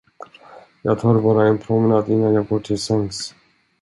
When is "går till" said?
2.47-2.77